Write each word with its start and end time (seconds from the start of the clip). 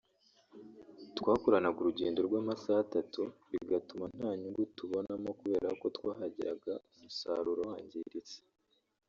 twakoraga 1.17 1.79
urugendo 1.81 2.19
rw’amasaha 2.27 2.79
atatu 2.85 3.21
bigatuma 3.51 4.05
nta 4.17 4.29
nyungu 4.39 4.61
tubonamo 4.77 5.29
kubera 5.39 5.69
ko 5.81 5.85
twahageraga 5.95 6.73
umusaruro 6.93 7.61
wangiritse 7.69 8.37